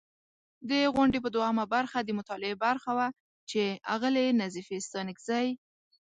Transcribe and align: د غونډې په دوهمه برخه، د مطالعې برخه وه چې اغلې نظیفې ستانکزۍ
د 0.69 0.71
غونډې 0.93 1.19
په 1.23 1.29
دوهمه 1.35 1.65
برخه، 1.75 1.97
د 2.03 2.09
مطالعې 2.19 2.55
برخه 2.65 2.91
وه 2.97 3.07
چې 3.49 3.61
اغلې 3.95 4.25
نظیفې 4.41 4.77
ستانکزۍ 4.87 5.47